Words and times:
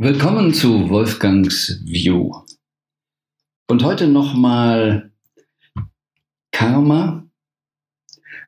Willkommen 0.00 0.54
zu 0.54 0.90
Wolfgangs 0.90 1.80
View. 1.84 2.30
Und 3.66 3.82
heute 3.82 4.06
nochmal 4.06 5.10
Karma, 6.52 7.28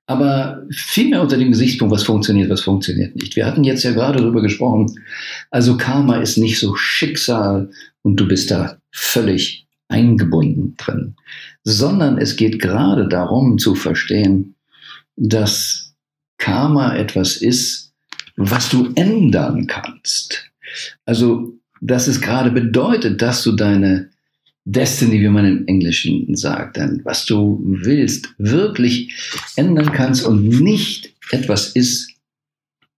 aber 0.07 0.65
vielmehr 0.71 1.21
unter 1.23 1.37
dem 1.37 1.51
Gesichtspunkt, 1.51 1.93
was 1.93 2.05
funktioniert, 2.05 2.51
was 2.51 2.61
funktioniert 2.61 3.17
nicht. 3.17 3.35
Wir 3.35 3.47
hatten 3.47 3.65
jetzt 3.65 3.83
ja 3.83 3.91
gerade 3.91 4.21
darüber 4.21 4.43
gesprochen, 4.43 4.95
also 5.51 5.77
Karma 5.77 6.19
ist 6.19 6.37
nicht 6.37 6.61
so 6.61 6.77
Schicksal 6.77 7.73
und 8.03 8.15
du 8.15 8.29
bist 8.29 8.53
da 8.53 8.79
völlig 8.93 9.67
eingebunden 9.89 10.77
drin, 10.77 11.17
sondern 11.65 12.19
es 12.19 12.37
geht 12.37 12.63
gerade 12.63 13.09
darum 13.09 13.59
zu 13.59 13.75
verstehen, 13.75 14.55
dass 15.17 15.97
Karma 16.39 16.95
etwas 16.95 17.39
ist, 17.39 17.93
was 18.37 18.69
du 18.69 18.93
ändern 18.95 19.67
kannst. 19.67 20.50
Also, 21.05 21.55
dass 21.81 22.07
es 22.07 22.21
gerade 22.21 22.51
bedeutet, 22.51 23.23
dass 23.23 23.43
du 23.43 23.53
deine 23.53 24.11
Destiny, 24.65 25.21
wie 25.21 25.29
man 25.29 25.47
im 25.47 25.67
Englischen 25.67 26.37
sagt, 26.37 26.77
dann 26.77 27.01
was 27.05 27.25
du 27.25 27.61
willst, 27.65 28.35
wirklich 28.39 29.15
ändern 29.57 29.93
kannst 29.93 30.25
und 30.25 30.49
nicht 30.49 31.15
etwas 31.31 31.71
ist, 31.71 32.13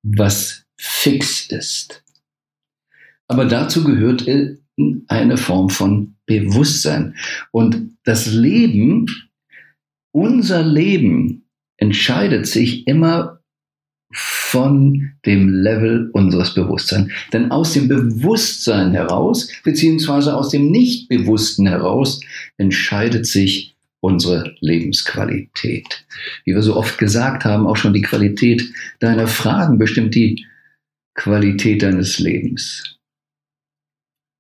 was 0.03 0.65
fix 0.77 1.47
ist. 1.47 2.03
Aber 3.29 3.45
dazu 3.45 3.85
gehört 3.85 4.27
eine 5.09 5.37
Form 5.37 5.71
von 5.71 6.15
Bewusstsein. 6.27 7.15
Und 7.53 7.97
das 8.05 8.27
Leben, 8.27 9.07
unser 10.11 10.63
Leben 10.63 11.45
entscheidet 11.77 12.47
sich 12.47 12.87
immer 12.87 13.42
von 14.13 15.13
dem 15.25 15.49
Level 15.49 16.11
unseres 16.13 16.55
Bewusstseins. 16.55 17.11
Denn 17.33 17.51
aus 17.51 17.73
dem 17.73 17.89
Bewusstsein 17.89 18.93
heraus, 18.93 19.49
beziehungsweise 19.65 20.37
aus 20.37 20.51
dem 20.51 20.71
Nichtbewussten 20.71 21.67
heraus, 21.67 22.21
entscheidet 22.59 23.27
sich 23.27 23.77
unsere 24.01 24.55
Lebensqualität. 24.61 26.05
Wie 26.45 26.55
wir 26.55 26.63
so 26.63 26.77
oft 26.77 26.99
gesagt 26.99 27.45
haben, 27.45 27.67
auch 27.67 27.77
schon 27.77 27.95
die 27.95 28.03
Qualität 28.03 28.63
deiner 29.01 29.29
Fragen 29.29 29.79
bestimmt 29.79 30.15
die 30.15 30.45
Qualität 31.15 31.83
deines 31.83 32.19
Lebens. 32.19 32.99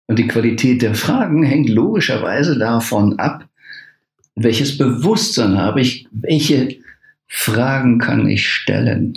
Und 0.09 0.19
die 0.19 0.27
Qualität 0.27 0.83
der 0.83 0.95
Fragen 0.95 1.43
hängt 1.43 1.70
logischerweise 1.70 2.59
davon 2.59 3.19
ab, 3.19 3.48
welches 4.34 4.77
Bewusstsein 4.77 5.56
habe 5.59 5.81
ich, 5.81 6.09
welche 6.11 6.77
Fragen 7.28 7.98
kann 7.98 8.28
ich 8.28 8.48
stellen. 8.48 9.15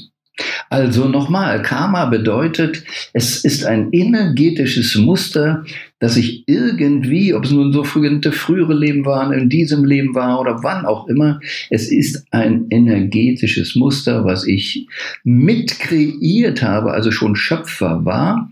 Also 0.69 1.08
nochmal, 1.08 1.61
Karma 1.61 2.05
bedeutet, 2.05 2.83
es 3.14 3.45
ist 3.45 3.66
ein 3.66 3.94
energetisches 3.94 4.95
Muster, 4.95 5.64
das 6.00 6.16
sich 6.16 6.44
irgendwie, 6.47 7.33
ob 7.33 7.45
es 7.45 7.52
nun 7.52 7.72
so 7.72 7.83
frühere 7.83 8.73
Leben 8.73 9.05
waren, 9.05 9.31
in 9.31 9.50
diesem 9.50 9.86
Leben 9.86 10.14
war 10.14 10.42
oder 10.42 10.64
wann 10.64 10.86
auch 10.86 11.08
immer, 11.08 11.39
es 11.69 11.92
ist 11.92 12.27
ein 12.31 12.67
energetisches 12.69 13.75
Muster, 13.75 14.25
was 14.25 14.45
ich 14.45 14.88
mitkreiert 15.23 16.61
habe, 16.61 16.92
also 16.92 17.11
schon 17.11 17.36
Schöpfer 17.36 18.03
war. 18.03 18.52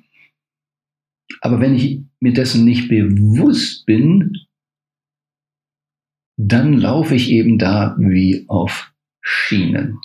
Aber 1.42 1.59
wenn 1.59 1.75
ich 1.75 2.02
mir 2.22 2.34
dessen 2.34 2.64
nicht 2.64 2.88
bewusst 2.88 3.86
bin, 3.86 4.38
dann 6.38 6.73
laufe 6.73 7.16
ich 7.16 7.30
eben 7.30 7.58
da 7.58 7.95
wie 8.00 8.45
auf 8.47 8.94
Schienen. 9.22 10.00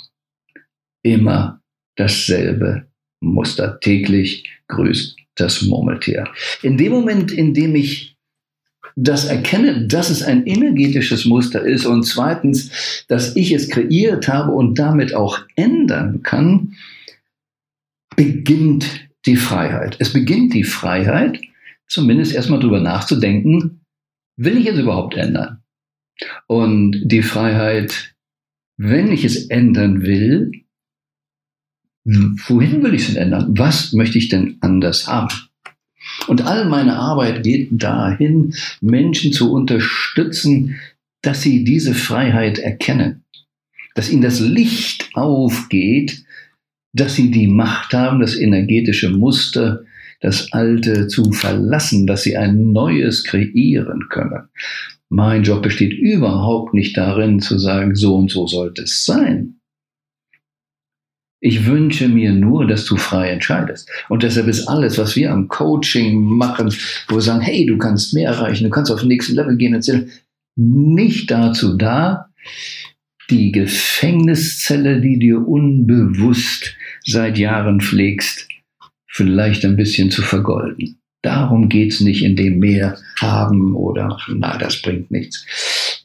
Immer 1.02 1.57
dasselbe 1.98 2.86
Muster. 3.20 3.78
Täglich 3.80 4.48
grüßt 4.68 5.16
das 5.34 5.62
Murmeltier. 5.62 6.28
In 6.62 6.77
dem 6.77 6.92
Moment, 6.92 7.30
in 7.30 7.54
dem 7.54 7.74
ich 7.74 8.16
das 8.96 9.27
erkenne, 9.27 9.86
dass 9.86 10.10
es 10.10 10.22
ein 10.22 10.46
energetisches 10.46 11.24
Muster 11.24 11.62
ist 11.62 11.86
und 11.86 12.02
zweitens, 12.02 13.04
dass 13.06 13.36
ich 13.36 13.53
es 13.53 13.69
kreiert 13.69 14.26
habe 14.28 14.53
und 14.53 14.78
damit 14.78 15.14
auch 15.14 15.41
ändern 15.54 16.22
kann, 16.22 16.75
beginnt 18.16 19.09
die 19.26 19.36
Freiheit. 19.36 19.97
Es 20.00 20.12
beginnt 20.12 20.54
die 20.54 20.65
Freiheit, 20.65 21.41
zumindest 21.86 22.34
erstmal 22.34 22.59
drüber 22.59 22.80
nachzudenken, 22.80 23.84
will 24.36 24.56
ich 24.56 24.66
es 24.66 24.78
überhaupt 24.78 25.16
ändern? 25.16 25.62
Und 26.48 27.00
die 27.04 27.22
Freiheit, 27.22 28.15
wenn 28.76 29.12
ich 29.12 29.25
es 29.25 29.47
ändern 29.47 30.03
will, 30.03 30.50
wohin 32.46 32.82
will 32.82 32.94
ich 32.94 33.02
es 33.02 33.14
denn 33.14 33.22
ändern? 33.22 33.54
Was 33.56 33.92
möchte 33.92 34.19
ich 34.19 34.28
denn 34.28 34.56
anders 34.60 35.06
haben? 35.06 35.34
Und 36.26 36.46
all 36.46 36.69
meine 36.69 36.96
Arbeit 36.96 37.42
geht 37.42 37.69
dahin, 37.72 38.54
Menschen 38.80 39.32
zu 39.32 39.52
unterstützen, 39.52 40.76
dass 41.22 41.42
sie 41.42 41.64
diese 41.64 41.94
Freiheit 41.94 42.58
erkennen, 42.58 43.24
dass 43.94 44.10
ihnen 44.10 44.22
das 44.22 44.41
Licht 44.41 45.10
aufgeht, 45.14 46.24
dass 46.92 47.14
sie 47.14 47.30
die 47.30 47.48
Macht 47.48 47.92
haben, 47.92 48.20
das 48.20 48.36
energetische 48.36 49.10
Muster, 49.10 49.84
das 50.20 50.52
Alte 50.52 51.06
zu 51.08 51.32
verlassen, 51.32 52.06
dass 52.06 52.22
sie 52.22 52.36
ein 52.36 52.72
Neues 52.72 53.24
kreieren 53.24 54.08
können. 54.08 54.48
Mein 55.10 55.42
Job 55.42 55.62
besteht 55.62 55.92
überhaupt 55.92 56.74
nicht 56.74 56.97
darin 56.97 57.41
zu 57.41 57.58
sagen, 57.58 57.94
so 57.94 58.16
und 58.16 58.30
so 58.30 58.47
sollte 58.47 58.82
es 58.82 59.04
sein. 59.04 59.57
Ich 61.41 61.66
wünsche 61.66 62.09
mir 62.09 62.32
nur, 62.32 62.66
dass 62.66 62.84
du 62.84 62.97
frei 62.97 63.31
entscheidest. 63.31 63.88
Und 64.09 64.25
deshalb 64.25 64.49
ist 64.49 64.66
alles, 64.66 64.99
was 64.99 65.15
wir 65.15 65.31
am 65.31 65.47
Coaching 65.47 66.21
machen, 66.21 66.75
wo 67.06 67.16
wir 67.16 67.21
sagen, 67.21 67.41
hey, 67.41 67.65
du 67.65 67.78
kannst 67.78 68.12
mehr 68.12 68.31
erreichen, 68.31 68.65
du 68.65 68.71
kannst 68.71 68.91
auf 68.91 69.00
den 69.00 69.09
nächsten 69.09 69.37
Level 69.37 69.56
gehen, 69.56 69.75
erzählen, 69.75 70.10
nicht 70.56 71.31
dazu 71.31 71.77
da, 71.77 72.31
die 73.31 73.53
Gefängniszelle, 73.53 75.00
die 75.00 75.19
dir 75.19 75.47
unbewusst 75.47 76.75
seit 77.04 77.38
Jahren 77.38 77.81
pflegst, 77.81 78.48
vielleicht 79.06 79.65
ein 79.65 79.77
bisschen 79.77 80.10
zu 80.10 80.22
vergolden. 80.22 80.98
Darum 81.22 81.69
geht's 81.69 82.00
nicht 82.00 82.22
in 82.22 82.37
dem 82.37 82.59
mehr 82.59 82.97
haben 83.21 83.75
oder 83.75 84.19
na, 84.28 84.56
das 84.56 84.81
bringt 84.81 85.10
nichts. 85.10 85.44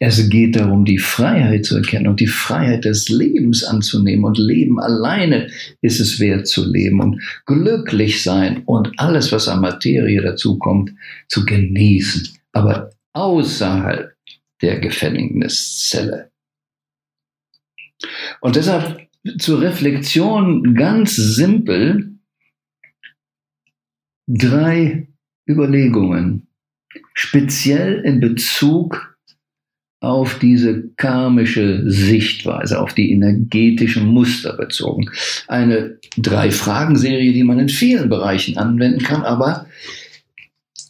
Es 0.06 0.28
geht 0.28 0.58
darum, 0.58 0.84
die 0.84 0.98
Freiheit 0.98 1.64
zu 1.64 1.78
erkennen 1.78 2.08
und 2.08 2.20
die 2.20 2.28
Freiheit 2.28 2.84
des 2.84 3.08
Lebens 3.08 3.64
anzunehmen. 3.64 4.26
Und 4.26 4.38
Leben 4.38 4.78
alleine 4.78 5.50
ist 5.80 6.02
es 6.02 6.20
wert 6.20 6.46
zu 6.46 6.70
leben 6.70 7.00
und 7.00 7.22
glücklich 7.46 8.22
sein 8.22 8.64
und 8.66 8.92
alles, 8.98 9.32
was 9.32 9.48
an 9.48 9.62
Materie 9.62 10.22
dazukommt, 10.22 10.92
zu 11.30 11.46
genießen. 11.46 12.38
Aber 12.52 12.90
außerhalb 13.14 14.14
der 14.62 14.82
Gefängniszelle. 14.82 16.32
Und 18.42 18.58
deshalb 18.58 19.08
zur 19.40 19.62
Reflexion 19.62 20.76
ganz 20.76 21.16
simpel 21.16 22.12
drei 24.28 25.08
Überlegungen, 25.48 26.48
speziell 27.14 28.02
in 28.04 28.20
Bezug 28.20 29.13
auf 30.04 30.38
diese 30.38 30.90
karmische 30.98 31.90
Sichtweise, 31.90 32.80
auf 32.80 32.94
die 32.94 33.12
energetischen 33.12 34.06
Muster 34.06 34.58
bezogen. 34.58 35.10
Eine 35.48 35.98
Drei-Fragen-Serie, 36.18 37.32
die 37.32 37.46
man 37.46 37.60
in 37.60 37.70
vielen 37.70 38.10
Bereichen 38.10 38.58
anwenden 38.58 39.02
kann, 39.02 39.24
aber 39.24 39.66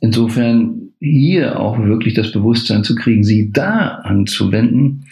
insofern 0.02 0.94
hier 1.00 1.60
auch 1.60 1.78
wirklich 1.78 2.16
das 2.16 2.32
Bewusstsein 2.32 2.84
zu 2.84 2.96
kriegen, 2.96 3.24
sie 3.24 3.52
da 3.52 4.00
anzuwenden. 4.04 5.06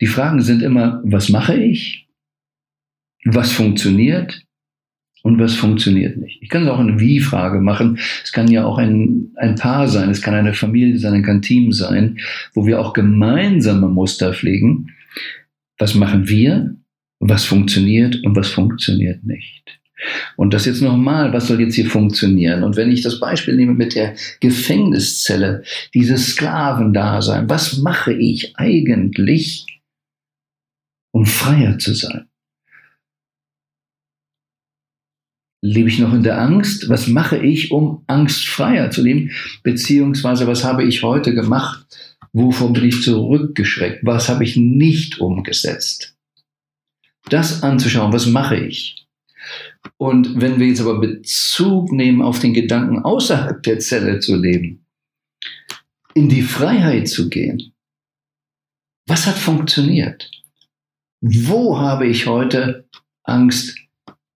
Die 0.00 0.06
Fragen 0.06 0.40
sind 0.40 0.62
immer, 0.62 1.02
was 1.04 1.28
mache 1.28 1.54
ich? 1.54 2.08
Was 3.26 3.52
funktioniert? 3.52 4.42
Und 5.24 5.38
was 5.38 5.54
funktioniert 5.54 6.18
nicht. 6.18 6.42
Ich 6.42 6.50
kann 6.50 6.64
es 6.64 6.68
auch 6.68 6.78
eine 6.78 7.00
Wie-Frage 7.00 7.58
machen. 7.60 7.98
Es 8.22 8.30
kann 8.30 8.46
ja 8.50 8.66
auch 8.66 8.76
ein, 8.76 9.32
ein 9.36 9.54
Paar 9.54 9.88
sein, 9.88 10.10
es 10.10 10.20
kann 10.20 10.34
eine 10.34 10.52
Familie 10.52 10.98
sein, 10.98 11.14
es 11.14 11.26
kann 11.26 11.36
ein 11.36 11.42
Team 11.42 11.72
sein, 11.72 12.18
wo 12.52 12.66
wir 12.66 12.78
auch 12.78 12.92
gemeinsame 12.92 13.88
Muster 13.88 14.34
pflegen. 14.34 14.90
Was 15.78 15.94
machen 15.94 16.28
wir? 16.28 16.76
Was 17.20 17.46
funktioniert 17.46 18.22
und 18.22 18.36
was 18.36 18.48
funktioniert 18.48 19.24
nicht? 19.24 19.80
Und 20.36 20.52
das 20.52 20.66
jetzt 20.66 20.82
nochmal, 20.82 21.32
was 21.32 21.46
soll 21.46 21.58
jetzt 21.58 21.74
hier 21.74 21.86
funktionieren? 21.86 22.62
Und 22.62 22.76
wenn 22.76 22.92
ich 22.92 23.00
das 23.00 23.18
Beispiel 23.18 23.56
nehme 23.56 23.72
mit 23.72 23.94
der 23.94 24.14
Gefängniszelle, 24.40 25.62
dieses 25.94 26.34
Sklavendasein, 26.34 27.48
was 27.48 27.78
mache 27.78 28.12
ich 28.12 28.58
eigentlich, 28.58 29.80
um 31.12 31.24
freier 31.24 31.78
zu 31.78 31.94
sein? 31.94 32.26
Lebe 35.66 35.88
ich 35.88 35.98
noch 35.98 36.12
in 36.12 36.22
der 36.22 36.38
Angst? 36.38 36.90
Was 36.90 37.06
mache 37.06 37.38
ich, 37.38 37.70
um 37.70 38.04
angstfreier 38.06 38.90
zu 38.90 39.00
leben? 39.00 39.30
Beziehungsweise, 39.62 40.46
was 40.46 40.62
habe 40.62 40.84
ich 40.84 41.02
heute 41.02 41.34
gemacht? 41.34 41.86
Wovon 42.34 42.74
bin 42.74 42.84
ich 42.84 43.02
zurückgeschreckt? 43.02 44.04
Was 44.04 44.28
habe 44.28 44.44
ich 44.44 44.58
nicht 44.58 45.20
umgesetzt? 45.20 46.18
Das 47.30 47.62
anzuschauen, 47.62 48.12
was 48.12 48.26
mache 48.26 48.56
ich? 48.56 49.06
Und 49.96 50.38
wenn 50.38 50.60
wir 50.60 50.66
jetzt 50.66 50.82
aber 50.82 51.00
Bezug 51.00 51.92
nehmen 51.92 52.20
auf 52.20 52.40
den 52.40 52.52
Gedanken, 52.52 52.98
außerhalb 52.98 53.62
der 53.62 53.78
Zelle 53.78 54.20
zu 54.20 54.36
leben, 54.36 54.84
in 56.12 56.28
die 56.28 56.42
Freiheit 56.42 57.08
zu 57.08 57.30
gehen, 57.30 57.72
was 59.06 59.26
hat 59.26 59.38
funktioniert? 59.38 60.30
Wo 61.22 61.78
habe 61.78 62.06
ich 62.06 62.26
heute 62.26 62.86
Angst 63.22 63.78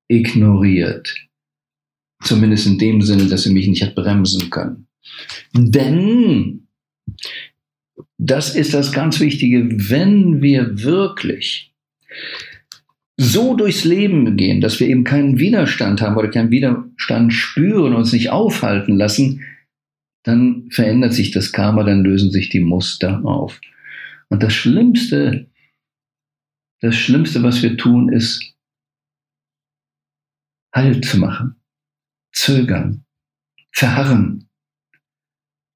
ignoriert? 0.09 1.15
Zumindest 2.23 2.67
in 2.67 2.79
dem 2.79 3.03
Sinne, 3.03 3.27
dass 3.27 3.45
sie 3.45 3.53
mich 3.53 3.69
nicht 3.69 3.83
hat 3.83 3.95
bremsen 3.95 4.51
können. 4.51 4.89
Denn 5.55 6.69
das 8.19 8.55
ist 8.55 8.75
das 8.75 8.93
ganz 8.93 9.21
Wichtige, 9.21 9.69
wenn 9.91 10.43
wir 10.43 10.83
wirklich 10.83 11.73
so 13.17 13.57
durchs 13.57 13.85
Leben 13.85 14.37
gehen, 14.37 14.61
dass 14.61 14.79
wir 14.79 14.89
eben 14.89 15.05
keinen 15.05 15.39
Widerstand 15.39 16.01
haben 16.01 16.17
oder 16.17 16.29
keinen 16.29 16.51
Widerstand 16.51 17.33
spüren, 17.33 17.95
uns 17.95 18.13
nicht 18.13 18.31
aufhalten 18.31 18.97
lassen, 18.97 19.45
dann 20.23 20.69
verändert 20.71 21.15
sich 21.15 21.33
das 21.33 21.53
Karma, 21.53 21.83
dann 21.83 22.05
lösen 22.05 22.31
sich 22.31 22.49
die 22.49 22.61
Muster 22.61 23.25
auf. 23.25 23.61
Und 24.29 24.43
das 24.43 24.53
Schlimmste, 24.53 25.47
das 26.81 26.95
Schlimmste, 26.95 27.43
was 27.43 27.63
wir 27.63 27.77
tun, 27.77 28.13
ist 28.13 28.55
Halt 30.79 31.05
zu 31.05 31.19
machen, 31.19 31.57
zögern, 32.33 33.05
verharren, 33.73 34.49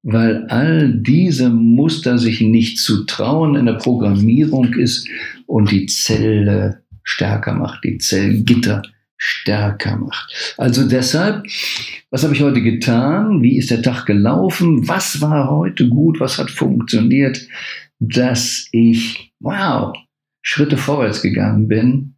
weil 0.01 0.47
all 0.47 0.93
diese 0.93 1.49
Muster 1.49 2.17
sich 2.17 2.39
nicht 2.39 2.79
zu 2.79 3.03
trauen 3.03 3.57
in 3.57 3.65
der 3.65 3.73
Programmierung 3.73 4.73
ist 4.75 5.05
und 5.45 5.71
die 5.71 5.87
Zelle 5.87 6.85
stärker 7.03 7.53
macht, 7.53 7.83
die 7.83 7.97
Zellgitter 7.97 8.81
stärker 9.17 9.97
macht. 9.97 10.55
Also 10.57 10.87
deshalb, 10.87 11.45
was 12.09 12.23
habe 12.23 12.33
ich 12.33 12.41
heute 12.41 12.61
getan? 12.61 13.43
Wie 13.43 13.57
ist 13.57 13.71
der 13.71 13.81
Tag 13.81 14.05
gelaufen? 14.05 14.87
Was 14.87 15.19
war 15.19 15.49
heute 15.49 15.89
gut? 15.89 16.21
Was 16.21 16.37
hat 16.37 16.49
funktioniert? 16.49 17.45
Dass 17.99 18.69
ich, 18.71 19.33
wow, 19.41 19.93
Schritte 20.41 20.77
vorwärts 20.77 21.21
gegangen 21.21 21.67
bin 21.67 22.12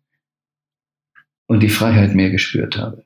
und 1.47 1.61
die 1.61 1.69
Freiheit 1.69 2.15
mehr 2.15 2.29
gespürt 2.29 2.77
habe. 2.77 3.03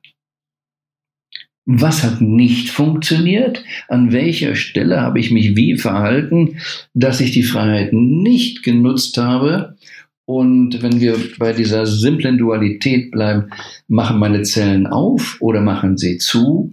Was 1.72 2.04
hat 2.04 2.20
nicht 2.20 2.72
funktioniert? 2.72 3.64
An 3.88 4.12
welcher 4.12 4.56
Stelle 4.56 5.02
habe 5.02 5.20
ich 5.20 5.30
mich 5.30 5.56
wie 5.56 5.78
verhalten, 5.78 6.58
dass 6.96 7.22
ich 7.22 7.32
die 7.32 7.44
Freiheit 7.44 7.94
nicht 7.94 8.64
genutzt 8.64 9.18
habe? 9.20 9.78
Und 10.26 10.82
wenn 10.82 11.00
wir 11.00 11.16
bei 11.38 11.54
dieser 11.54 11.86
simplen 11.86 12.40
Dualität 12.40 13.12
bleiben, 13.12 13.52
machen 13.88 14.20
meine 14.20 14.42
Zellen 14.42 14.88
auf 14.88 15.38
oder 15.42 15.62
machen 15.62 15.98
sie 15.98 16.18
zu? 16.18 16.72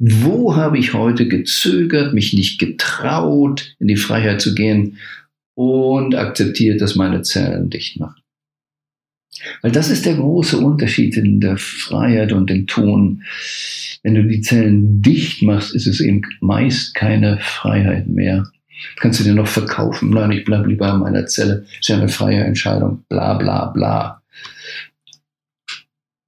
Wo 0.00 0.56
habe 0.56 0.78
ich 0.78 0.94
heute 0.94 1.28
gezögert, 1.28 2.14
mich 2.14 2.32
nicht 2.32 2.58
getraut, 2.58 3.76
in 3.78 3.88
die 3.88 3.96
Freiheit 3.96 4.40
zu 4.40 4.54
gehen 4.54 4.98
und 5.54 6.14
akzeptiert, 6.14 6.80
dass 6.80 6.96
meine 6.96 7.22
Zellen 7.22 7.70
dicht 7.70 7.98
machen? 8.00 8.20
Weil 9.62 9.72
das 9.72 9.90
ist 9.90 10.06
der 10.06 10.14
große 10.14 10.58
Unterschied 10.58 11.16
in 11.16 11.40
der 11.40 11.56
Freiheit 11.56 12.32
und 12.32 12.50
dem 12.50 12.66
Tun. 12.66 13.22
Wenn 14.02 14.14
du 14.14 14.24
die 14.24 14.40
Zellen 14.40 15.02
dicht 15.02 15.42
machst, 15.42 15.74
ist 15.74 15.86
es 15.86 16.00
eben 16.00 16.22
meist 16.40 16.94
keine 16.94 17.38
Freiheit 17.40 18.08
mehr. 18.08 18.44
Kannst 18.96 19.20
du 19.20 19.24
dir 19.24 19.34
noch 19.34 19.48
verkaufen? 19.48 20.10
Nein, 20.10 20.32
ich 20.32 20.44
bleibe 20.44 20.68
lieber 20.68 20.92
in 20.92 21.00
meiner 21.00 21.26
Zelle. 21.26 21.64
Ist 21.80 21.88
ja 21.88 21.96
eine 21.96 22.08
freie 22.08 22.44
Entscheidung. 22.44 23.04
Bla 23.08 23.34
bla 23.34 23.66
bla. 23.66 24.22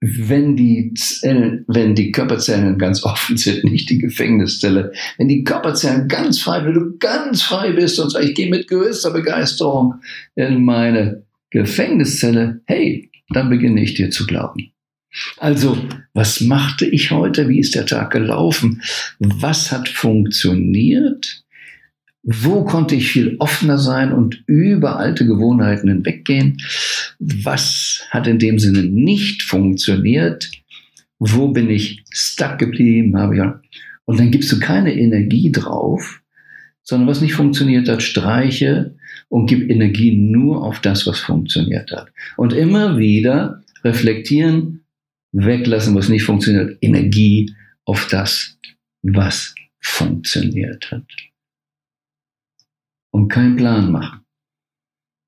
Wenn 0.03 0.57
die, 0.57 0.95
Zellen, 0.95 1.65
wenn 1.69 1.95
die 1.95 2.11
Körperzellen 2.11 2.79
ganz 2.79 3.05
offen 3.05 3.37
sind, 3.37 3.65
nicht 3.71 3.91
die 3.91 3.99
Gefängniszelle, 3.99 4.93
wenn 5.19 5.29
die 5.29 5.45
Körperzellen 5.45 6.09
ganz 6.09 6.41
frei, 6.41 6.65
wenn 6.65 6.75
du 6.75 6.97
ganz 6.99 7.43
frei 7.43 7.73
bist 7.73 8.01
und 8.01 8.11
sagst, 8.11 8.29
ich 8.29 8.35
gehe 8.35 8.51
mit 8.51 8.67
größter 8.67 9.11
Begeisterung 9.11 9.97
in 10.35 10.65
meine 10.65 11.23
Gefängniszelle, 11.51 12.61
hey, 12.67 13.11
dann 13.29 13.51
beginne 13.51 13.83
ich 13.83 13.95
dir 13.95 14.11
zu 14.11 14.27
glauben. 14.27 14.73
Also, 15.39 15.77
was 16.15 16.41
machte 16.41 16.87
ich 16.87 17.11
heute? 17.11 17.49
Wie 17.49 17.59
ist 17.59 17.75
der 17.75 17.87
Tag 17.87 18.13
gelaufen? 18.13 18.83
Was 19.19 19.73
hat 19.73 19.89
funktioniert? 19.89 21.45
Wo 22.23 22.65
konnte 22.65 22.95
ich 22.95 23.11
viel 23.11 23.37
offener 23.39 23.79
sein 23.79 24.13
und 24.13 24.45
über 24.47 24.99
alte 24.99 25.27
Gewohnheiten 25.27 25.89
hinweggehen? 25.89 26.59
Was 27.19 28.07
hat 28.11 28.27
in 28.27 28.39
dem 28.39 28.59
Sinne 28.59 28.83
nicht 28.85 29.43
funktioniert? 29.43 30.51
Wo 31.19 31.49
bin 31.49 31.71
ich 31.71 32.05
stuck 32.11 32.59
geblieben? 32.59 33.17
Und 34.05 34.21
dann 34.21 34.31
gibst 34.31 34.53
du 34.53 34.61
keine 34.61 34.95
Energie 34.95 35.51
drauf, 35.51 36.21
sondern 36.91 37.09
was 37.09 37.21
nicht 37.21 37.35
funktioniert 37.35 37.89
hat, 37.89 38.03
streiche 38.03 38.97
und 39.29 39.47
gib 39.47 39.71
Energie 39.71 40.11
nur 40.11 40.65
auf 40.65 40.81
das, 40.81 41.07
was 41.07 41.21
funktioniert 41.21 41.93
hat. 41.93 42.13
Und 42.37 42.53
immer 42.53 42.99
wieder 42.99 43.63
reflektieren, 43.85 44.85
weglassen, 45.31 45.95
was 45.95 46.09
nicht 46.09 46.25
funktioniert, 46.25 46.77
Energie 46.81 47.55
auf 47.85 48.09
das, 48.09 48.59
was 49.03 49.55
funktioniert 49.81 50.91
hat. 50.91 51.07
Und 53.13 53.29
keinen 53.29 53.55
Plan 53.55 53.93
machen. 53.93 54.23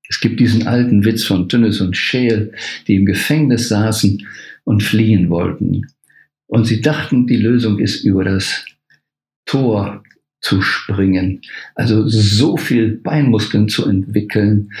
Es 0.09 0.19
gibt 0.19 0.41
diesen 0.41 0.67
alten 0.67 1.05
Witz 1.05 1.23
von 1.23 1.47
Tünnes 1.47 1.79
und 1.79 1.95
Scheel, 1.95 2.53
die 2.87 2.95
im 2.95 3.05
Gefängnis 3.05 3.69
saßen 3.69 4.27
und 4.65 4.83
fliehen 4.83 5.29
wollten. 5.29 5.87
Und 6.45 6.65
sie 6.65 6.81
dachten, 6.81 7.25
die 7.25 7.37
Lösung 7.37 7.79
ist 7.79 8.03
über 8.03 8.25
das 8.25 8.65
Tor 9.45 10.03
zu 10.43 10.61
springen. 10.61 11.41
Also 11.73 12.07
so 12.07 12.57
viel 12.57 12.97
Beinmuskeln 12.97 13.69
zu 13.69 13.87
entwickeln, 13.87 14.73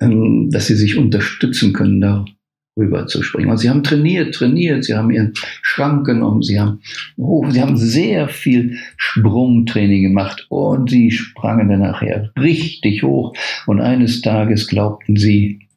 ähm, 0.00 0.50
dass 0.50 0.66
sie 0.66 0.74
sich 0.74 0.96
unterstützen 0.96 1.74
können, 1.74 2.00
darüber 2.00 3.06
zu 3.06 3.22
springen. 3.22 3.50
Und 3.50 3.58
sie 3.58 3.68
haben 3.68 3.82
trainiert, 3.82 4.34
trainiert, 4.34 4.84
sie 4.84 4.94
haben 4.94 5.10
ihren 5.10 5.34
Schrank 5.60 6.06
genommen, 6.06 6.42
sie 6.42 6.58
haben, 6.58 6.80
oh, 7.18 7.48
sie 7.50 7.60
haben 7.60 7.76
sehr 7.76 8.28
viel 8.28 8.78
Sprungtraining 8.96 10.02
gemacht 10.02 10.46
und 10.48 10.88
sie 10.88 11.10
sprangen 11.10 11.68
dann 11.68 11.80
nachher 11.80 12.32
richtig 12.38 13.02
hoch. 13.02 13.34
Und 13.66 13.80
eines 13.80 14.22
Tages 14.22 14.66
glaubten 14.66 15.16
sie, 15.16 15.68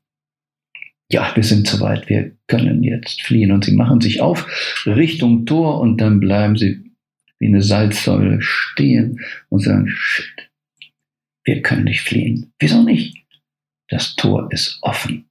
ja, 1.11 1.29
wir 1.35 1.43
sind 1.43 1.67
zu 1.67 1.81
weit, 1.81 2.09
wir 2.09 2.31
können 2.47 2.81
jetzt 2.81 3.21
fliehen. 3.23 3.51
Und 3.51 3.65
sie 3.65 3.75
machen 3.75 3.99
sich 3.99 4.21
auf 4.21 4.47
Richtung 4.85 5.45
Tor 5.45 5.81
und 5.81 5.99
dann 5.99 6.21
bleiben 6.21 6.55
sie 6.55 6.92
wie 7.43 7.47
eine 7.47 7.61
Salzsäule 7.61 8.41
stehen 8.41 9.19
und 9.49 9.59
sagen, 9.59 9.89
shit, 9.89 10.49
wir 11.43 11.61
können 11.61 11.83
nicht 11.83 11.99
fliehen. 11.99 12.53
Wieso 12.57 12.83
nicht? 12.83 13.17
Das 13.89 14.15
Tor 14.15 14.47
ist 14.49 14.79
offen. 14.81 15.29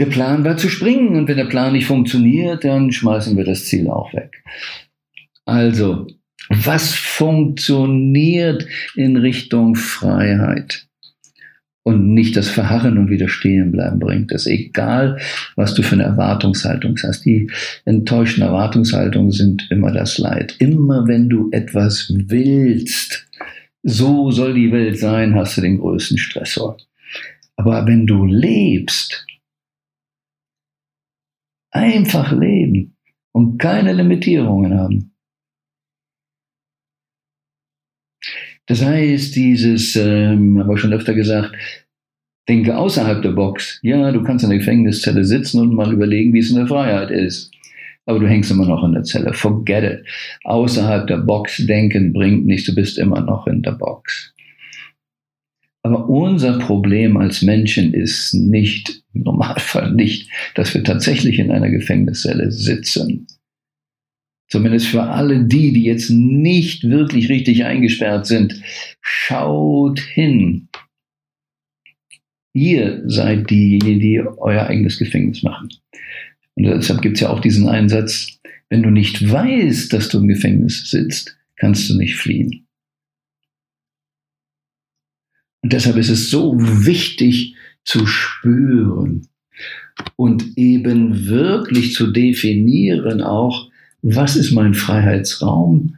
Der 0.00 0.06
Plan 0.06 0.44
war 0.44 0.56
zu 0.56 0.68
springen 0.68 1.14
und 1.14 1.28
wenn 1.28 1.36
der 1.36 1.44
Plan 1.44 1.74
nicht 1.74 1.86
funktioniert, 1.86 2.64
dann 2.64 2.90
schmeißen 2.90 3.36
wir 3.36 3.44
das 3.44 3.66
Ziel 3.66 3.88
auch 3.88 4.12
weg. 4.12 4.42
Also, 5.44 6.08
was 6.48 6.92
funktioniert 6.92 8.66
in 8.96 9.16
Richtung 9.16 9.76
Freiheit? 9.76 10.88
Und 11.86 12.12
nicht 12.14 12.36
das 12.36 12.48
Verharren 12.48 12.98
und 12.98 13.10
Widerstehen 13.10 13.70
bleiben 13.70 14.00
bringt. 14.00 14.32
Das 14.32 14.48
egal, 14.48 15.20
was 15.54 15.72
du 15.74 15.84
für 15.84 15.94
eine 15.94 16.02
Erwartungshaltung 16.02 16.96
hast. 17.00 17.24
Die 17.24 17.48
enttäuschten 17.84 18.42
Erwartungshaltungen 18.42 19.30
sind 19.30 19.68
immer 19.70 19.92
das 19.92 20.18
Leid. 20.18 20.56
Immer 20.58 21.06
wenn 21.06 21.28
du 21.28 21.48
etwas 21.52 22.12
willst, 22.12 23.28
so 23.84 24.32
soll 24.32 24.54
die 24.54 24.72
Welt 24.72 24.98
sein, 24.98 25.36
hast 25.36 25.58
du 25.58 25.60
den 25.60 25.78
größten 25.78 26.18
Stressor. 26.18 26.76
Aber 27.54 27.86
wenn 27.86 28.04
du 28.04 28.24
lebst, 28.24 29.24
einfach 31.70 32.32
leben 32.32 32.96
und 33.30 33.58
keine 33.58 33.92
Limitierungen 33.92 34.74
haben, 34.76 35.12
Das 38.66 38.84
heißt, 38.84 39.34
dieses, 39.36 39.96
ähm, 39.96 40.58
haben 40.58 40.68
wir 40.68 40.76
schon 40.76 40.92
öfter 40.92 41.14
gesagt, 41.14 41.54
denke 42.48 42.76
außerhalb 42.76 43.22
der 43.22 43.30
Box. 43.30 43.78
Ja, 43.82 44.10
du 44.12 44.22
kannst 44.22 44.44
in 44.44 44.50
der 44.50 44.58
Gefängniszelle 44.58 45.24
sitzen 45.24 45.60
und 45.60 45.74
mal 45.74 45.92
überlegen, 45.92 46.32
wie 46.32 46.40
es 46.40 46.50
in 46.50 46.56
der 46.56 46.66
Freiheit 46.66 47.10
ist. 47.10 47.50
Aber 48.06 48.20
du 48.20 48.28
hängst 48.28 48.50
immer 48.50 48.66
noch 48.66 48.84
in 48.84 48.92
der 48.92 49.02
Zelle. 49.02 49.32
Forget 49.32 49.84
it. 49.84 50.06
Außerhalb 50.44 51.06
der 51.06 51.18
Box 51.18 51.64
denken 51.66 52.12
bringt 52.12 52.46
nichts. 52.46 52.66
Du 52.66 52.74
bist 52.74 52.98
immer 52.98 53.20
noch 53.20 53.46
in 53.48 53.62
der 53.62 53.72
Box. 53.72 54.32
Aber 55.82 56.08
unser 56.08 56.58
Problem 56.58 57.16
als 57.16 57.42
Menschen 57.42 57.94
ist 57.94 58.34
nicht, 58.34 59.02
im 59.12 59.22
Normalfall 59.22 59.92
nicht, 59.92 60.30
dass 60.54 60.74
wir 60.74 60.82
tatsächlich 60.82 61.38
in 61.38 61.50
einer 61.52 61.70
Gefängniszelle 61.70 62.50
sitzen. 62.50 63.26
Zumindest 64.48 64.86
für 64.86 65.02
alle 65.02 65.44
die, 65.44 65.72
die 65.72 65.84
jetzt 65.84 66.10
nicht 66.10 66.84
wirklich 66.84 67.28
richtig 67.28 67.64
eingesperrt 67.64 68.26
sind. 68.26 68.60
Schaut 69.00 69.98
hin. 70.00 70.68
Ihr 72.52 73.02
seid 73.06 73.50
diejenigen, 73.50 74.00
die 74.00 74.22
euer 74.38 74.66
eigenes 74.66 74.98
Gefängnis 74.98 75.42
machen. 75.42 75.68
Und 76.54 76.64
deshalb 76.64 77.02
gibt 77.02 77.16
es 77.16 77.20
ja 77.20 77.30
auch 77.30 77.40
diesen 77.40 77.68
Einsatz, 77.68 78.38
wenn 78.70 78.82
du 78.82 78.90
nicht 78.90 79.30
weißt, 79.30 79.92
dass 79.92 80.08
du 80.08 80.18
im 80.18 80.28
Gefängnis 80.28 80.90
sitzt, 80.90 81.36
kannst 81.56 81.90
du 81.90 81.96
nicht 81.96 82.16
fliehen. 82.16 82.66
Und 85.62 85.72
deshalb 85.72 85.96
ist 85.96 86.10
es 86.10 86.30
so 86.30 86.54
wichtig 86.58 87.56
zu 87.84 88.06
spüren 88.06 89.28
und 90.16 90.56
eben 90.56 91.26
wirklich 91.26 91.92
zu 91.92 92.06
definieren 92.12 93.20
auch, 93.20 93.65
was 94.02 94.36
ist 94.36 94.52
mein 94.52 94.74
Freiheitsraum? 94.74 95.96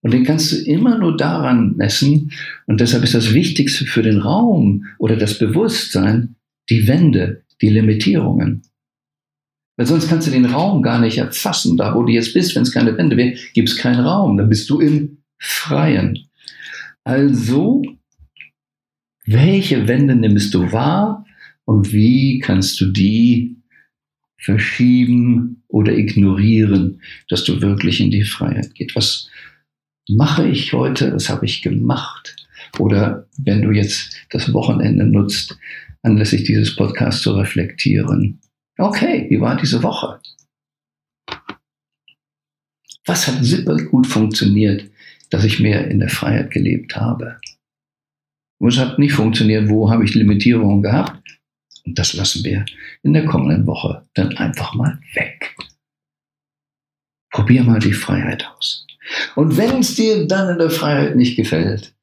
Und 0.00 0.12
den 0.12 0.24
kannst 0.24 0.52
du 0.52 0.56
immer 0.56 0.98
nur 0.98 1.16
daran 1.16 1.74
messen. 1.76 2.32
Und 2.66 2.80
deshalb 2.80 3.02
ist 3.02 3.14
das 3.14 3.34
Wichtigste 3.34 3.84
für 3.84 4.02
den 4.02 4.18
Raum 4.18 4.84
oder 4.98 5.16
das 5.16 5.38
Bewusstsein 5.38 6.36
die 6.70 6.86
Wände, 6.86 7.42
die 7.60 7.70
Limitierungen. 7.70 8.62
Weil 9.76 9.86
sonst 9.86 10.08
kannst 10.08 10.26
du 10.26 10.32
den 10.32 10.44
Raum 10.44 10.82
gar 10.82 11.00
nicht 11.00 11.18
erfassen. 11.18 11.76
Da, 11.76 11.94
wo 11.94 12.02
du 12.02 12.12
jetzt 12.12 12.34
bist, 12.34 12.54
wenn 12.54 12.62
es 12.62 12.72
keine 12.72 12.96
Wände 12.96 13.16
wäre, 13.16 13.36
gibt 13.54 13.68
es 13.68 13.76
keinen 13.76 14.00
Raum. 14.00 14.36
Dann 14.36 14.48
bist 14.48 14.68
du 14.70 14.80
im 14.80 15.18
Freien. 15.38 16.18
Also, 17.04 17.82
welche 19.24 19.86
Wände 19.86 20.16
nimmst 20.16 20.54
du 20.54 20.72
wahr 20.72 21.24
und 21.64 21.92
wie 21.92 22.40
kannst 22.40 22.80
du 22.80 22.86
die 22.86 23.57
verschieben 24.40 25.62
oder 25.68 25.96
ignorieren, 25.96 27.00
dass 27.28 27.44
du 27.44 27.60
wirklich 27.60 28.00
in 28.00 28.10
die 28.10 28.24
Freiheit 28.24 28.74
gehst? 28.74 28.96
Was 28.96 29.30
mache 30.08 30.46
ich 30.46 30.72
heute? 30.72 31.12
Was 31.12 31.28
habe 31.28 31.46
ich 31.46 31.62
gemacht? 31.62 32.36
Oder 32.78 33.26
wenn 33.38 33.62
du 33.62 33.70
jetzt 33.70 34.16
das 34.30 34.52
Wochenende 34.52 35.04
nutzt, 35.04 35.58
anlässlich 36.02 36.44
dieses 36.44 36.76
Podcasts 36.76 37.22
zu 37.22 37.32
reflektieren, 37.32 38.40
Okay, 38.80 39.26
wie 39.28 39.40
war 39.40 39.56
diese 39.56 39.82
Woche? 39.82 40.20
Was 43.04 43.26
hat 43.26 43.44
super 43.44 43.76
gut 43.76 44.06
funktioniert, 44.06 44.88
dass 45.30 45.42
ich 45.42 45.58
mehr 45.58 45.90
in 45.90 45.98
der 45.98 46.08
Freiheit 46.08 46.52
gelebt 46.52 46.94
habe? 46.94 47.40
Es 48.64 48.78
hat 48.78 49.00
nicht 49.00 49.14
funktioniert, 49.14 49.68
wo 49.68 49.90
habe 49.90 50.04
ich 50.04 50.14
Limitierungen 50.14 50.82
gehabt? 50.82 51.37
Und 51.88 51.98
das 51.98 52.12
lassen 52.12 52.44
wir 52.44 52.66
in 53.02 53.14
der 53.14 53.24
kommenden 53.24 53.66
Woche 53.66 54.06
dann 54.12 54.36
einfach 54.36 54.74
mal 54.74 55.00
weg. 55.14 55.56
Probier 57.30 57.64
mal 57.64 57.80
die 57.80 57.94
Freiheit 57.94 58.46
aus. 58.46 58.86
Und 59.36 59.56
wenn 59.56 59.78
es 59.78 59.94
dir 59.94 60.26
dann 60.26 60.50
in 60.50 60.58
der 60.58 60.68
Freiheit 60.68 61.16
nicht 61.16 61.36
gefällt, 61.36 61.94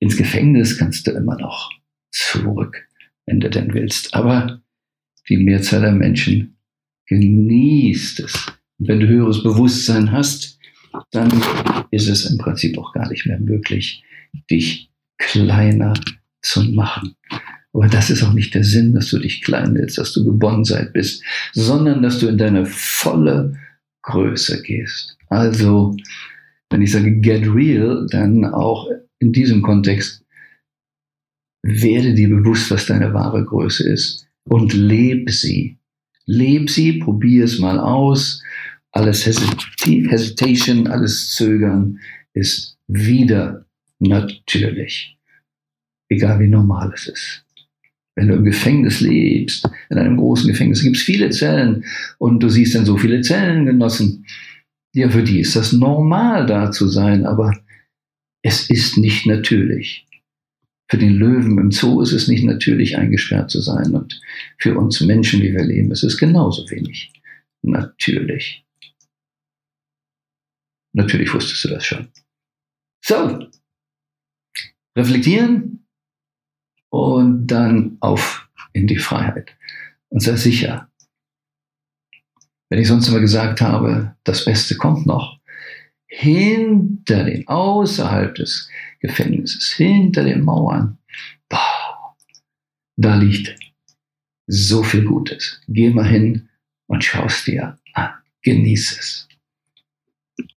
ins 0.00 0.16
Gefängnis 0.16 0.78
kannst 0.78 1.06
du 1.06 1.12
immer 1.12 1.38
noch 1.38 1.70
zurück, 2.10 2.88
wenn 3.24 3.38
du 3.38 3.48
denn 3.48 3.72
willst. 3.72 4.14
Aber 4.14 4.60
die 5.28 5.36
Mehrzahl 5.36 5.82
der 5.82 5.92
Menschen 5.92 6.58
genießt 7.06 8.18
es. 8.18 8.46
Und 8.78 8.88
wenn 8.88 8.98
du 8.98 9.06
höheres 9.06 9.44
Bewusstsein 9.44 10.10
hast, 10.10 10.58
dann 11.12 11.30
ist 11.92 12.08
es 12.08 12.28
im 12.28 12.38
Prinzip 12.38 12.76
auch 12.78 12.92
gar 12.92 13.08
nicht 13.10 13.26
mehr 13.26 13.38
möglich, 13.38 14.02
dich 14.50 14.90
kleiner 15.18 15.94
zu 16.42 16.64
machen. 16.64 17.14
Aber 17.76 17.88
das 17.88 18.08
ist 18.08 18.22
auch 18.22 18.32
nicht 18.32 18.54
der 18.54 18.64
Sinn, 18.64 18.94
dass 18.94 19.10
du 19.10 19.18
dich 19.18 19.42
klein 19.42 19.76
hältst, 19.76 19.98
dass 19.98 20.14
du 20.14 20.24
gebonseit 20.24 20.94
bist, 20.94 21.22
sondern 21.52 22.00
dass 22.00 22.18
du 22.18 22.26
in 22.26 22.38
deine 22.38 22.64
volle 22.64 23.58
Größe 24.00 24.62
gehst. 24.62 25.18
Also, 25.28 25.94
wenn 26.70 26.80
ich 26.80 26.90
sage 26.90 27.20
get 27.20 27.46
real, 27.46 28.06
dann 28.10 28.46
auch 28.46 28.88
in 29.18 29.30
diesem 29.30 29.60
Kontext 29.60 30.24
werde 31.62 32.14
dir 32.14 32.30
bewusst, 32.30 32.70
was 32.70 32.86
deine 32.86 33.12
wahre 33.12 33.44
Größe 33.44 33.86
ist 33.92 34.26
und 34.44 34.72
leb 34.72 35.30
sie. 35.30 35.76
Leb 36.24 36.70
sie, 36.70 36.94
probier 36.94 37.44
es 37.44 37.58
mal 37.58 37.78
aus. 37.78 38.42
Alles 38.90 39.26
Hesitation, 39.26 40.86
alles 40.86 41.34
Zögern 41.34 41.98
ist 42.32 42.78
wieder 42.86 43.66
natürlich. 43.98 45.18
Egal 46.08 46.40
wie 46.40 46.48
normal 46.48 46.90
es 46.94 47.06
ist. 47.08 47.45
Wenn 48.16 48.28
du 48.28 48.34
im 48.34 48.44
Gefängnis 48.44 49.00
lebst, 49.00 49.68
in 49.90 49.98
einem 49.98 50.16
großen 50.16 50.48
Gefängnis, 50.48 50.82
gibt 50.82 50.96
es 50.96 51.02
viele 51.02 51.30
Zellen 51.30 51.84
und 52.18 52.42
du 52.42 52.48
siehst 52.48 52.74
dann 52.74 52.86
so 52.86 52.96
viele 52.96 53.20
Zellengenossen. 53.20 54.24
Ja, 54.94 55.10
für 55.10 55.22
die 55.22 55.40
ist 55.40 55.54
das 55.54 55.72
normal 55.72 56.46
da 56.46 56.70
zu 56.70 56.88
sein, 56.88 57.26
aber 57.26 57.52
es 58.42 58.70
ist 58.70 58.96
nicht 58.96 59.26
natürlich. 59.26 60.06
Für 60.88 60.96
den 60.96 61.16
Löwen 61.16 61.58
im 61.58 61.70
Zoo 61.70 62.00
ist 62.00 62.12
es 62.12 62.28
nicht 62.28 62.44
natürlich, 62.44 62.96
eingesperrt 62.96 63.50
zu 63.50 63.60
sein. 63.60 63.94
Und 63.94 64.20
für 64.56 64.78
uns 64.78 65.00
Menschen, 65.00 65.42
wie 65.42 65.52
wir 65.52 65.64
leben, 65.64 65.90
ist 65.90 66.04
es 66.04 66.16
genauso 66.16 66.68
wenig 66.70 67.12
natürlich. 67.62 68.64
Natürlich 70.94 71.34
wusstest 71.34 71.64
du 71.64 71.68
das 71.68 71.84
schon. 71.84 72.08
So, 73.04 73.46
reflektieren 74.96 75.85
und 76.96 77.46
dann 77.46 77.96
auf 78.00 78.48
in 78.72 78.86
die 78.86 78.98
Freiheit. 78.98 79.56
Und 80.08 80.20
sei 80.20 80.36
sicher, 80.36 80.88
wenn 82.68 82.80
ich 82.80 82.88
sonst 82.88 83.08
immer 83.08 83.20
gesagt 83.20 83.60
habe, 83.60 84.16
das 84.24 84.44
Beste 84.44 84.76
kommt 84.76 85.06
noch, 85.06 85.38
hinter 86.06 87.24
den, 87.24 87.46
außerhalb 87.46 88.34
des 88.34 88.68
Gefängnisses, 89.00 89.72
hinter 89.72 90.24
den 90.24 90.42
Mauern, 90.42 90.98
boah, 91.48 92.16
da 92.96 93.16
liegt 93.16 93.56
so 94.46 94.82
viel 94.82 95.04
Gutes. 95.04 95.60
Geh 95.68 95.90
mal 95.90 96.08
hin 96.08 96.48
und 96.86 97.04
schau 97.04 97.26
es 97.26 97.44
dir 97.44 97.78
an. 97.92 98.10
Genieß 98.42 98.98
es. 98.98 99.28